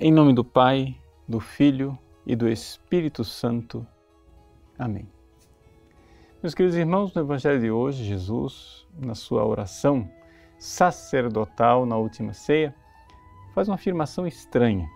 Em 0.00 0.12
nome 0.12 0.32
do 0.32 0.44
Pai, 0.44 0.96
do 1.26 1.40
Filho 1.40 1.98
e 2.24 2.36
do 2.36 2.48
Espírito 2.48 3.24
Santo. 3.24 3.84
Amém. 4.78 5.10
Meus 6.40 6.54
queridos 6.54 6.78
irmãos, 6.78 7.12
no 7.12 7.22
Evangelho 7.22 7.58
de 7.58 7.68
hoje, 7.68 8.04
Jesus, 8.04 8.86
na 8.96 9.16
sua 9.16 9.44
oração 9.44 10.08
sacerdotal 10.56 11.84
na 11.84 11.96
última 11.96 12.32
ceia, 12.32 12.72
faz 13.52 13.68
uma 13.68 13.74
afirmação 13.74 14.24
estranha. 14.24 14.88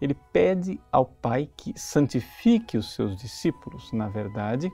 Ele 0.00 0.14
pede 0.32 0.80
ao 0.90 1.06
Pai 1.06 1.48
que 1.56 1.72
santifique 1.78 2.76
os 2.76 2.92
seus 2.96 3.16
discípulos, 3.16 3.92
na 3.92 4.08
verdade, 4.08 4.68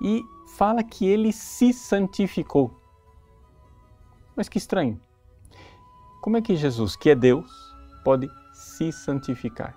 e 0.00 0.24
fala 0.56 0.82
que 0.82 1.06
ele 1.06 1.34
se 1.34 1.70
santificou. 1.70 2.80
Mas 4.34 4.48
que 4.48 4.56
estranho. 4.56 4.98
Como 6.22 6.38
é 6.38 6.40
que 6.40 6.56
Jesus, 6.56 6.96
que 6.96 7.10
é 7.10 7.14
Deus, 7.14 7.65
pode 8.06 8.30
se 8.52 8.92
santificar. 8.92 9.74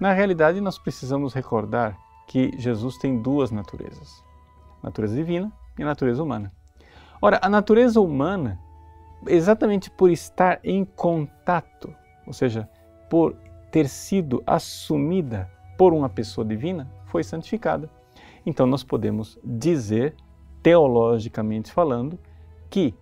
Na 0.00 0.12
realidade, 0.12 0.60
nós 0.60 0.78
precisamos 0.78 1.34
recordar 1.34 1.98
que 2.28 2.56
Jesus 2.56 2.96
tem 2.96 3.20
duas 3.20 3.50
naturezas: 3.50 4.22
natureza 4.80 5.16
divina 5.16 5.52
e 5.76 5.82
natureza 5.82 6.22
humana. 6.22 6.52
Ora, 7.20 7.40
a 7.42 7.48
natureza 7.48 8.00
humana, 8.00 8.56
exatamente 9.26 9.90
por 9.90 10.12
estar 10.12 10.60
em 10.62 10.84
contato, 10.84 11.92
ou 12.24 12.32
seja, 12.32 12.68
por 13.10 13.34
ter 13.72 13.88
sido 13.88 14.40
assumida 14.46 15.50
por 15.76 15.92
uma 15.92 16.08
pessoa 16.08 16.44
divina, 16.44 16.88
foi 17.06 17.24
santificada. 17.24 17.90
Então, 18.46 18.64
nós 18.64 18.84
podemos 18.84 19.40
dizer, 19.42 20.14
teologicamente 20.62 21.72
falando, 21.72 22.16
que 22.70 22.94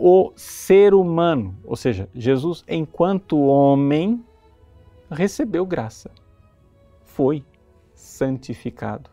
o 0.00 0.32
ser 0.36 0.94
humano, 0.94 1.58
ou 1.64 1.74
seja, 1.74 2.08
Jesus, 2.14 2.62
enquanto 2.68 3.36
homem, 3.36 4.24
recebeu 5.10 5.66
graça, 5.66 6.08
foi 7.02 7.44
santificado. 7.96 9.10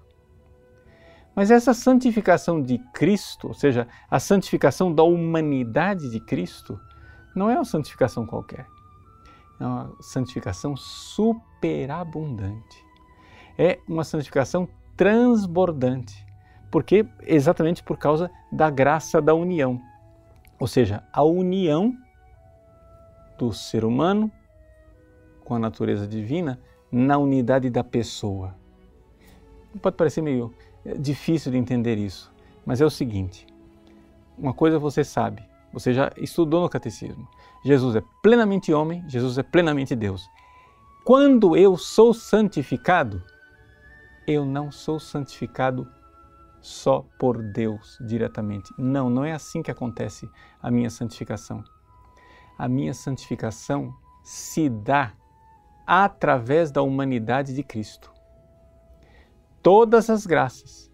Mas 1.36 1.50
essa 1.50 1.74
santificação 1.74 2.62
de 2.62 2.78
Cristo, 2.94 3.48
ou 3.48 3.56
seja, 3.56 3.88
a 4.10 4.20
santificação 4.20 4.94
da 4.94 5.02
humanidade 5.02 6.08
de 6.12 6.20
Cristo, 6.20 6.80
não 7.36 7.50
é 7.50 7.56
uma 7.56 7.66
santificação 7.66 8.24
qualquer. 8.24 8.68
É 9.60 9.66
uma 9.66 9.92
santificação 10.00 10.78
superabundante. 10.78 12.86
É 13.58 13.80
uma 13.88 14.04
santificação 14.04 14.70
transbordante. 14.96 16.24
Porque 16.70 17.08
exatamente 17.22 17.82
por 17.82 17.98
causa 17.98 18.30
da 18.52 18.70
graça 18.70 19.20
da 19.20 19.34
união 19.34 19.82
ou 20.60 20.68
seja, 20.68 21.04
a 21.12 21.24
união 21.24 21.96
do 23.38 23.52
ser 23.52 23.84
humano 23.84 24.32
com 25.44 25.56
a 25.56 25.60
natureza 25.60 26.08
divina 26.08 26.60
na 26.92 27.18
unidade 27.18 27.70
da 27.70 27.84
pessoa. 27.84 28.56
Pode 29.82 29.96
parecer 29.96 30.22
meio 30.22 30.54
eh, 30.86 30.96
difícil 30.98 31.52
de 31.52 31.58
entender 31.58 31.98
isso, 31.98 32.34
mas 32.66 32.80
é 32.80 32.86
o 32.86 32.90
seguinte: 32.90 33.46
uma 34.38 34.54
coisa 34.54 34.80
você 34.80 35.04
sabe, 35.04 35.44
você 35.74 35.94
já 35.94 36.12
estudou 36.18 36.62
no 36.62 36.70
catecismo. 36.70 37.28
Jesus 37.64 37.96
é 37.96 38.04
plenamente 38.22 38.74
homem, 38.74 39.04
Jesus 39.08 39.38
é 39.38 39.44
plenamente 39.44 39.96
Deus. 39.96 40.30
Quando 41.04 41.56
eu 41.56 41.78
sou 41.78 42.14
santificado, 42.14 43.22
eu 44.26 44.46
não 44.46 44.72
sou 44.72 45.00
santificado 45.00 45.88
só 46.66 47.06
por 47.20 47.44
Deus 47.44 47.96
diretamente. 48.02 48.74
Não, 48.76 49.08
não 49.08 49.24
é 49.24 49.34
assim 49.34 49.62
que 49.62 49.70
acontece 49.70 50.28
a 50.60 50.72
minha 50.72 50.90
santificação. 50.90 51.64
A 52.58 52.68
minha 52.68 52.92
santificação 52.92 53.94
se 54.24 54.68
dá 54.68 55.14
através 55.86 56.72
da 56.72 56.82
humanidade 56.82 57.54
de 57.54 57.62
Cristo. 57.62 58.12
Todas 59.62 60.10
as 60.10 60.26
graças, 60.26 60.92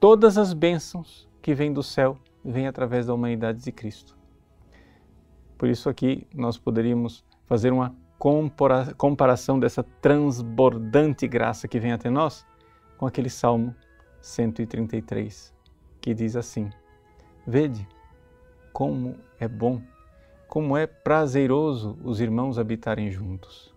todas 0.00 0.38
as 0.38 0.54
bênçãos 0.54 1.28
que 1.42 1.52
vêm 1.52 1.74
do 1.74 1.82
céu 1.82 2.16
vêm 2.42 2.66
através 2.66 3.04
da 3.04 3.12
humanidade 3.12 3.62
de 3.62 3.70
Cristo. 3.70 4.16
Por 5.58 5.68
isso 5.68 5.90
aqui 5.90 6.26
nós 6.34 6.56
poderíamos 6.56 7.22
fazer 7.44 7.70
uma 7.70 7.94
comparação 8.96 9.60
dessa 9.60 9.82
transbordante 9.82 11.28
graça 11.28 11.68
que 11.68 11.78
vem 11.78 11.92
até 11.92 12.08
nós 12.08 12.46
com 12.96 13.06
aquele 13.06 13.28
salmo 13.28 13.74
133, 14.22 15.52
que 16.00 16.14
diz 16.14 16.36
assim: 16.36 16.70
Vede 17.46 17.86
como 18.72 19.16
é 19.38 19.48
bom, 19.48 19.82
como 20.48 20.76
é 20.76 20.86
prazeroso 20.86 21.98
os 22.04 22.20
irmãos 22.20 22.58
habitarem 22.58 23.10
juntos. 23.10 23.74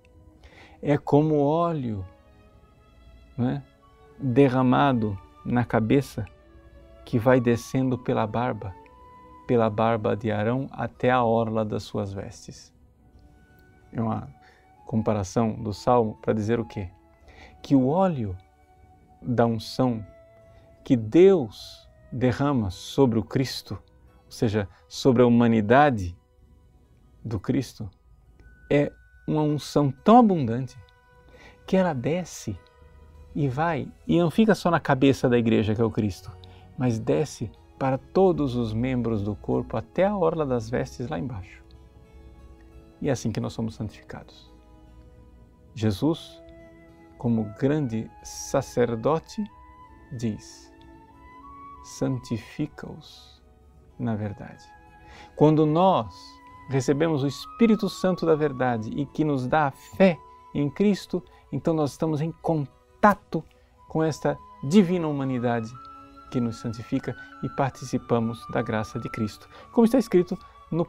É 0.81 0.97
como 0.97 1.41
óleo 1.41 2.05
né, 3.35 3.63
derramado 4.19 5.17
na 5.43 5.65
cabeça 5.65 6.25
que 7.03 7.17
vai 7.17 7.39
descendo 7.41 7.97
pela 7.97 8.27
barba, 8.27 8.73
pela 9.47 9.69
barba 9.69 10.15
de 10.15 10.31
Arão 10.31 10.67
até 10.71 11.09
a 11.09 11.23
orla 11.23 11.65
das 11.65 11.83
suas 11.83 12.13
vestes. 12.13 12.73
É 13.91 14.01
uma 14.01 14.27
comparação 14.85 15.53
do 15.53 15.73
salmo 15.73 16.17
para 16.21 16.33
dizer 16.33 16.59
o 16.59 16.65
quê? 16.65 16.89
Que 17.61 17.75
o 17.75 17.87
óleo 17.87 18.37
da 19.21 19.45
unção 19.45 20.05
que 20.85 20.95
Deus 20.95 21.89
derrama 22.11 22.69
sobre 22.69 23.17
o 23.17 23.23
Cristo, 23.23 23.73
ou 23.73 24.31
seja, 24.31 24.69
sobre 24.87 25.23
a 25.23 25.25
humanidade 25.25 26.15
do 27.23 27.39
Cristo, 27.39 27.89
é 28.71 28.91
uma 29.27 29.41
unção 29.41 29.91
tão 29.91 30.19
abundante 30.19 30.77
que 31.65 31.75
ela 31.75 31.91
desce 31.91 32.55
e 33.33 33.49
vai, 33.49 33.91
e 34.07 34.19
não 34.19 34.29
fica 34.29 34.53
só 34.53 34.69
na 34.69 34.79
cabeça 34.79 35.27
da 35.27 35.39
igreja 35.39 35.73
que 35.73 35.81
é 35.81 35.83
o 35.83 35.89
Cristo, 35.89 36.31
mas 36.77 36.99
desce 36.99 37.51
para 37.79 37.97
todos 37.97 38.55
os 38.55 38.71
membros 38.71 39.23
do 39.23 39.35
corpo 39.35 39.75
até 39.75 40.05
a 40.05 40.15
orla 40.15 40.45
das 40.45 40.69
vestes 40.69 41.09
lá 41.09 41.17
embaixo. 41.17 41.63
E 43.01 43.09
é 43.09 43.11
assim 43.11 43.31
que 43.31 43.39
nós 43.39 43.53
somos 43.53 43.73
santificados. 43.73 44.53
Jesus, 45.73 46.41
como 47.17 47.51
grande 47.59 48.09
sacerdote, 48.23 49.43
diz: 50.11 50.71
santifica-os 51.85 53.41
na 53.97 54.15
verdade. 54.15 54.63
Quando 55.35 55.65
nós 55.65 56.13
recebemos 56.69 57.23
o 57.23 57.27
Espírito 57.27 57.87
Santo 57.89 58.25
da 58.25 58.35
verdade 58.35 58.89
e 58.89 59.05
que 59.05 59.23
nos 59.23 59.47
dá 59.47 59.67
a 59.67 59.71
fé 59.71 60.17
em 60.53 60.69
Cristo, 60.69 61.23
então 61.51 61.73
nós 61.73 61.91
estamos 61.91 62.21
em 62.21 62.31
contato 62.31 63.43
com 63.87 64.03
esta 64.03 64.37
divina 64.63 65.07
humanidade 65.07 65.71
que 66.31 66.41
nos 66.41 66.57
santifica 66.57 67.15
e 67.43 67.49
participamos 67.49 68.45
da 68.51 68.61
graça 68.61 68.99
de 68.99 69.09
Cristo. 69.09 69.47
Como 69.71 69.85
está 69.85 69.97
escrito 69.97 70.37
no 70.71 70.85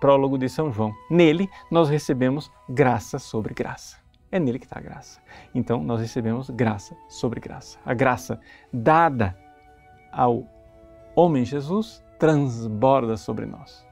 prólogo 0.00 0.36
de 0.36 0.48
São 0.48 0.72
João. 0.72 0.92
Nele 1.10 1.48
nós 1.70 1.88
recebemos 1.88 2.50
graça 2.68 3.18
sobre 3.18 3.54
graça. 3.54 3.98
É 4.32 4.38
nele 4.38 4.58
que 4.58 4.66
está 4.66 4.78
a 4.78 4.82
graça. 4.82 5.20
Então 5.54 5.82
nós 5.82 6.00
recebemos 6.00 6.50
graça 6.50 6.96
sobre 7.08 7.40
graça. 7.40 7.78
A 7.84 7.94
graça 7.94 8.40
dada 8.72 9.36
ao 10.12 10.44
homem 11.14 11.44
Jesus 11.44 12.02
transborda 12.18 13.16
sobre 13.16 13.46
nós. 13.46 13.86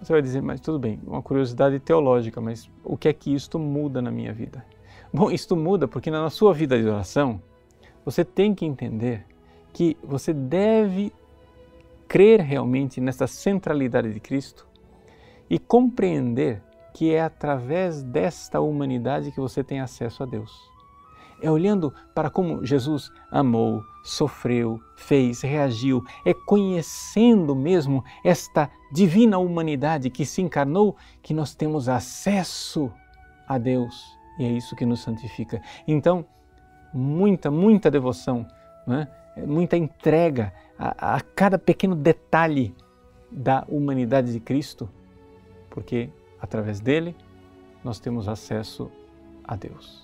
Você 0.00 0.12
vai 0.12 0.20
dizer, 0.20 0.42
mas 0.42 0.60
tudo 0.60 0.78
bem, 0.78 1.00
uma 1.06 1.22
curiosidade 1.22 1.78
teológica, 1.80 2.40
mas 2.40 2.70
o 2.84 2.96
que 2.96 3.08
é 3.08 3.12
que 3.12 3.34
isto 3.34 3.58
muda 3.58 4.02
na 4.02 4.10
minha 4.10 4.32
vida? 4.32 4.64
Bom, 5.12 5.30
isto 5.30 5.56
muda 5.56 5.88
porque 5.88 6.10
na 6.10 6.28
sua 6.28 6.52
vida 6.52 6.78
de 6.78 6.86
oração, 6.86 7.40
você 8.04 8.24
tem 8.24 8.54
que 8.54 8.66
entender 8.66 9.24
que 9.72 9.96
você 10.02 10.32
deve 10.32 11.12
crer 12.06 12.40
realmente 12.40 13.00
nessa 13.00 13.26
centralidade 13.26 14.12
de 14.12 14.20
Cristo 14.20 14.66
e 15.48 15.58
compreender 15.58 16.62
que 16.92 17.12
é 17.12 17.22
através 17.22 18.02
desta 18.02 18.60
humanidade 18.60 19.32
que 19.32 19.40
você 19.40 19.64
tem 19.64 19.80
acesso 19.80 20.22
a 20.22 20.26
Deus 20.26 20.73
é 21.40 21.50
olhando 21.50 21.92
para 22.14 22.30
como 22.30 22.64
Jesus 22.64 23.10
amou, 23.30 23.82
sofreu, 24.02 24.80
fez, 24.96 25.42
reagiu, 25.42 26.04
é 26.24 26.32
conhecendo 26.32 27.54
mesmo 27.54 28.04
esta 28.24 28.70
divina 28.92 29.38
humanidade 29.38 30.10
que 30.10 30.24
se 30.24 30.42
encarnou 30.42 30.96
que 31.22 31.34
nós 31.34 31.54
temos 31.54 31.88
acesso 31.88 32.92
a 33.46 33.58
Deus 33.58 34.14
e 34.38 34.44
é 34.44 34.50
isso 34.50 34.74
que 34.74 34.84
nos 34.84 35.00
santifica. 35.00 35.62
Então, 35.86 36.24
muita, 36.92 37.50
muita 37.50 37.90
devoção, 37.90 38.46
né? 38.86 39.08
muita 39.46 39.76
entrega 39.76 40.52
a, 40.78 41.16
a 41.16 41.20
cada 41.20 41.58
pequeno 41.58 41.94
detalhe 41.94 42.74
da 43.30 43.64
humanidade 43.68 44.32
de 44.32 44.40
Cristo, 44.40 44.88
porque 45.70 46.10
através 46.40 46.80
dele 46.80 47.16
nós 47.82 47.98
temos 47.98 48.28
acesso 48.28 48.90
a 49.42 49.56
Deus. 49.56 50.03